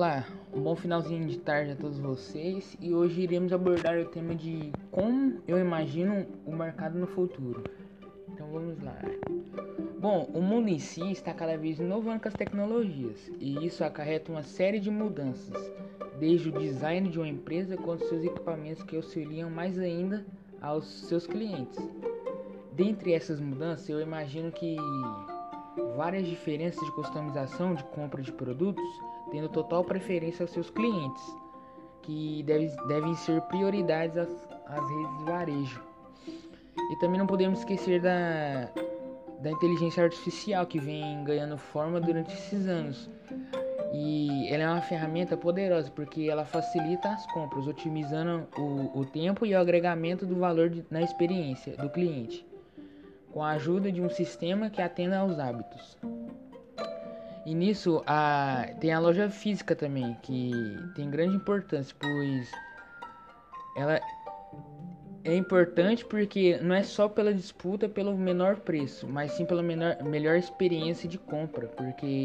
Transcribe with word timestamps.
Olá, 0.00 0.24
um 0.50 0.62
bom 0.62 0.74
finalzinho 0.74 1.28
de 1.28 1.36
tarde 1.36 1.72
a 1.72 1.76
todos 1.76 1.98
vocês 1.98 2.74
e 2.80 2.94
hoje 2.94 3.20
iremos 3.20 3.52
abordar 3.52 3.98
o 3.98 4.06
tema 4.06 4.34
de 4.34 4.72
como 4.90 5.42
eu 5.46 5.58
imagino 5.58 6.26
o 6.46 6.56
mercado 6.56 6.98
no 6.98 7.06
futuro. 7.06 7.62
Então 8.26 8.50
vamos 8.50 8.82
lá. 8.82 8.96
Bom, 10.00 10.26
o 10.32 10.40
mundo 10.40 10.68
em 10.70 10.78
si 10.78 11.12
está 11.12 11.34
cada 11.34 11.54
vez 11.58 11.78
inovando 11.78 12.18
com 12.18 12.28
as 12.28 12.32
tecnologias 12.32 13.30
e 13.38 13.66
isso 13.66 13.84
acarreta 13.84 14.32
uma 14.32 14.42
série 14.42 14.80
de 14.80 14.90
mudanças, 14.90 15.70
desde 16.18 16.48
o 16.48 16.52
design 16.52 17.10
de 17.10 17.18
uma 17.18 17.28
empresa 17.28 17.76
quanto 17.76 18.06
seus 18.06 18.24
equipamentos 18.24 18.82
que 18.82 18.96
auxiliam 18.96 19.50
mais 19.50 19.78
ainda 19.78 20.24
aos 20.62 20.86
seus 21.08 21.26
clientes. 21.26 21.78
Dentre 22.72 23.12
essas 23.12 23.38
mudanças, 23.38 23.86
eu 23.90 24.00
imagino 24.00 24.50
que 24.50 24.78
várias 25.94 26.26
diferenças 26.26 26.82
de 26.82 26.92
customização 26.92 27.74
de 27.74 27.84
compra 27.84 28.22
de 28.22 28.32
produtos, 28.32 28.82
tendo 29.30 29.48
total 29.48 29.84
preferência 29.84 30.42
aos 30.42 30.50
seus 30.50 30.70
clientes, 30.70 31.22
que 32.02 32.42
deve, 32.44 32.68
devem 32.88 33.14
ser 33.14 33.40
prioridades 33.42 34.16
às, 34.16 34.28
às 34.66 34.90
redes 34.90 35.18
de 35.18 35.24
varejo. 35.24 35.82
E 36.90 36.96
também 36.96 37.18
não 37.18 37.26
podemos 37.26 37.60
esquecer 37.60 38.00
da, 38.00 38.70
da 39.40 39.50
inteligência 39.50 40.02
artificial 40.02 40.66
que 40.66 40.78
vem 40.78 41.22
ganhando 41.24 41.56
forma 41.56 42.00
durante 42.00 42.32
esses 42.32 42.66
anos. 42.66 43.10
E 43.92 44.48
ela 44.48 44.62
é 44.62 44.68
uma 44.68 44.82
ferramenta 44.82 45.36
poderosa 45.36 45.90
porque 45.90 46.28
ela 46.30 46.44
facilita 46.44 47.08
as 47.08 47.26
compras, 47.32 47.66
otimizando 47.66 48.46
o, 48.56 49.00
o 49.00 49.04
tempo 49.04 49.44
e 49.44 49.54
o 49.54 49.58
agregamento 49.58 50.24
do 50.24 50.36
valor 50.36 50.70
de, 50.70 50.84
na 50.90 51.02
experiência 51.02 51.76
do 51.76 51.90
cliente 51.90 52.48
com 53.32 53.42
a 53.42 53.50
ajuda 53.50 53.90
de 53.92 54.00
um 54.00 54.08
sistema 54.08 54.70
que 54.70 54.82
atenda 54.82 55.18
aos 55.18 55.38
hábitos. 55.38 55.96
E 57.50 57.54
nisso 57.54 58.00
a, 58.06 58.64
tem 58.78 58.92
a 58.92 59.00
loja 59.00 59.28
física 59.28 59.74
também, 59.74 60.16
que 60.22 60.52
tem 60.94 61.10
grande 61.10 61.34
importância, 61.34 61.96
pois 61.98 62.48
ela 63.76 64.00
é 65.24 65.34
importante 65.34 66.04
porque 66.04 66.58
não 66.62 66.72
é 66.72 66.84
só 66.84 67.08
pela 67.08 67.34
disputa 67.34 67.88
pelo 67.88 68.16
menor 68.16 68.58
preço, 68.58 69.04
mas 69.08 69.32
sim 69.32 69.44
pela 69.44 69.64
menor, 69.64 70.00
melhor 70.04 70.36
experiência 70.36 71.08
de 71.08 71.18
compra, 71.18 71.66
porque 71.66 72.24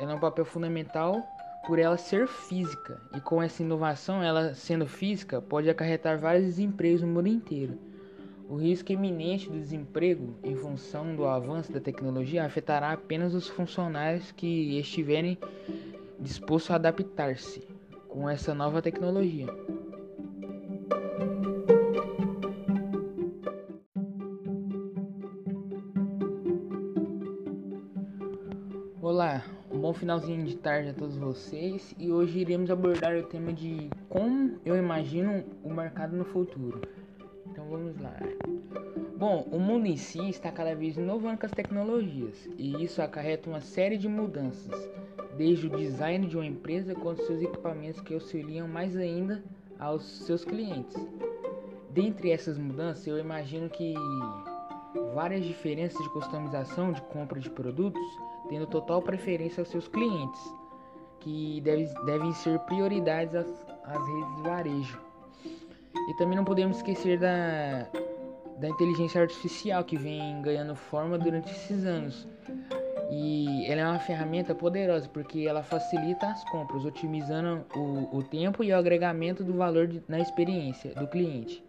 ela 0.00 0.10
é 0.10 0.14
um 0.16 0.20
papel 0.20 0.44
fundamental 0.44 1.22
por 1.64 1.78
ela 1.78 1.96
ser 1.96 2.26
física. 2.26 3.00
E 3.14 3.20
com 3.20 3.40
essa 3.40 3.62
inovação, 3.62 4.20
ela 4.20 4.52
sendo 4.52 4.88
física, 4.88 5.40
pode 5.40 5.70
acarretar 5.70 6.18
vários 6.18 6.44
desempregos 6.44 7.02
no 7.02 7.06
mundo 7.06 7.28
inteiro. 7.28 7.78
O 8.48 8.54
risco 8.54 8.92
iminente 8.92 9.50
do 9.50 9.58
desemprego 9.58 10.36
em 10.44 10.54
função 10.54 11.16
do 11.16 11.24
avanço 11.26 11.72
da 11.72 11.80
tecnologia 11.80 12.44
afetará 12.44 12.92
apenas 12.92 13.34
os 13.34 13.48
funcionários 13.48 14.30
que 14.30 14.78
estiverem 14.78 15.36
dispostos 16.20 16.70
a 16.70 16.76
adaptar-se 16.76 17.66
com 18.08 18.30
essa 18.30 18.54
nova 18.54 18.80
tecnologia. 18.80 19.46
Olá, 29.02 29.44
um 29.72 29.80
bom 29.80 29.92
finalzinho 29.92 30.44
de 30.44 30.56
tarde 30.56 30.90
a 30.90 30.94
todos 30.94 31.16
vocês 31.16 31.92
e 31.98 32.12
hoje 32.12 32.38
iremos 32.38 32.70
abordar 32.70 33.16
o 33.16 33.24
tema 33.24 33.52
de 33.52 33.90
como 34.08 34.60
eu 34.64 34.76
imagino 34.76 35.44
o 35.64 35.74
mercado 35.74 36.16
no 36.16 36.24
futuro. 36.24 36.80
Então 37.56 37.70
vamos 37.70 37.98
lá. 37.98 38.14
Bom, 39.16 39.48
o 39.50 39.58
mundo 39.58 39.86
em 39.86 39.96
si 39.96 40.28
está 40.28 40.52
cada 40.52 40.74
vez 40.74 40.98
inovando 40.98 41.38
com 41.38 41.46
as 41.46 41.52
tecnologias 41.52 42.46
e 42.58 42.84
isso 42.84 43.00
acarreta 43.00 43.48
uma 43.48 43.62
série 43.62 43.96
de 43.96 44.06
mudanças, 44.06 44.78
desde 45.38 45.66
o 45.66 45.70
design 45.70 46.26
de 46.26 46.36
uma 46.36 46.44
empresa 46.44 46.94
quanto 46.94 47.24
seus 47.24 47.40
equipamentos 47.40 48.02
que 48.02 48.12
auxiliam 48.12 48.68
mais 48.68 48.94
ainda 48.94 49.42
aos 49.78 50.04
seus 50.26 50.44
clientes. 50.44 50.94
Dentre 51.88 52.30
essas 52.30 52.58
mudanças, 52.58 53.06
eu 53.06 53.18
imagino 53.18 53.70
que 53.70 53.94
várias 55.14 55.42
diferenças 55.42 55.98
de 56.02 56.10
customização 56.10 56.92
de 56.92 57.00
compra 57.04 57.40
de 57.40 57.48
produtos, 57.48 58.06
tendo 58.50 58.66
total 58.66 59.00
preferência 59.00 59.62
aos 59.62 59.70
seus 59.70 59.88
clientes, 59.88 60.40
que 61.20 61.62
deve, 61.62 61.86
devem 62.04 62.34
ser 62.34 62.58
prioridades 62.66 63.34
às, 63.34 63.48
às 63.82 64.06
redes 64.06 64.36
de 64.36 64.42
varejo. 64.42 65.05
E 66.08 66.14
também 66.14 66.36
não 66.36 66.44
podemos 66.44 66.78
esquecer 66.78 67.18
da, 67.18 67.86
da 68.58 68.68
inteligência 68.68 69.20
artificial 69.20 69.84
que 69.84 69.96
vem 69.96 70.40
ganhando 70.42 70.74
forma 70.74 71.18
durante 71.18 71.50
esses 71.50 71.84
anos. 71.84 72.26
E 73.10 73.64
ela 73.70 73.80
é 73.80 73.86
uma 73.86 73.98
ferramenta 74.00 74.54
poderosa 74.54 75.08
porque 75.08 75.46
ela 75.46 75.62
facilita 75.62 76.26
as 76.26 76.42
compras, 76.50 76.84
otimizando 76.84 77.64
o, 77.74 78.18
o 78.18 78.22
tempo 78.22 78.64
e 78.64 78.72
o 78.72 78.76
agregamento 78.76 79.44
do 79.44 79.54
valor 79.54 79.86
de, 79.86 80.02
na 80.08 80.18
experiência 80.18 80.92
do 80.94 81.06
cliente, 81.06 81.64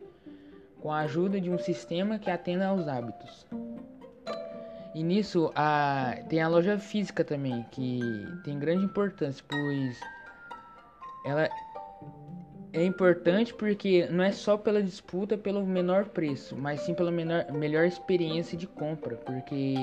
com 0.82 0.92
a 0.92 1.00
ajuda 1.00 1.40
de 1.40 1.50
um 1.50 1.58
sistema 1.58 2.18
que 2.18 2.32
atenda 2.32 2.68
aos 2.68 2.88
hábitos. 2.88 3.46
E 4.96 5.04
nisso 5.04 5.52
a, 5.56 6.18
tem 6.28 6.42
a 6.42 6.48
loja 6.48 6.80
física 6.80 7.24
também, 7.24 7.64
que 7.70 8.00
tem 8.44 8.58
grande 8.58 8.86
importância, 8.86 9.46
pois 9.48 10.00
ela 11.24 11.48
é 12.74 12.84
importante 12.84 13.54
porque 13.54 14.08
não 14.08 14.24
é 14.24 14.32
só 14.32 14.58
pela 14.58 14.82
disputa 14.82 15.38
pelo 15.38 15.66
menor 15.66 16.06
preço, 16.06 16.56
mas 16.56 16.82
sim 16.82 16.94
pela 16.94 17.12
menor, 17.12 17.52
melhor 17.52 17.86
experiência 17.86 18.58
de 18.58 18.68
compra, 18.68 19.16
porque 19.16 19.76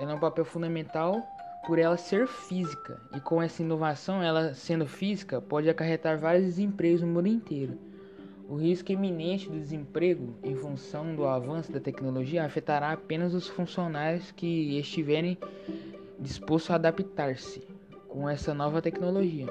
ela 0.00 0.12
é 0.12 0.14
um 0.14 0.20
papel 0.20 0.44
fundamental 0.44 1.22
por 1.66 1.78
ela 1.78 1.96
ser 1.96 2.26
física 2.26 3.00
e 3.14 3.20
com 3.20 3.40
essa 3.40 3.62
inovação, 3.62 4.22
ela 4.22 4.52
sendo 4.52 4.86
física, 4.86 5.40
pode 5.40 5.68
acarretar 5.68 6.18
vários 6.18 6.44
desempregos 6.44 7.00
no 7.00 7.06
mundo 7.06 7.28
inteiro. 7.28 7.78
O 8.46 8.56
risco 8.56 8.92
iminente 8.92 9.48
do 9.48 9.58
desemprego 9.58 10.34
em 10.42 10.54
função 10.54 11.14
do 11.16 11.24
avanço 11.24 11.72
da 11.72 11.80
tecnologia 11.80 12.44
afetará 12.44 12.92
apenas 12.92 13.32
os 13.32 13.48
funcionários 13.48 14.30
que 14.32 14.78
estiverem 14.78 15.38
dispostos 16.18 16.70
a 16.70 16.74
adaptar-se 16.74 17.66
com 18.06 18.28
essa 18.28 18.52
nova 18.52 18.82
tecnologia. 18.82 19.46